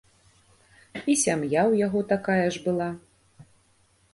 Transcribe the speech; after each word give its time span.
І 1.13 1.17
сям'я 1.23 1.59
ў 1.71 1.81
яго 1.85 1.99
такая 2.13 2.47
ж 2.57 2.65
была. 2.65 2.89